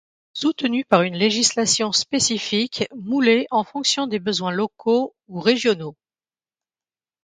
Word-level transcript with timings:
Soutenu 0.33 0.83
par 0.83 1.03
une 1.03 1.13
législation 1.13 1.91
spécifique 1.91 2.87
moulé 2.95 3.45
en 3.51 3.63
fonction 3.63 4.07
des 4.07 4.17
besoins 4.17 4.49
locaux 4.49 5.13
ou 5.27 5.39
régionaux. 5.39 5.95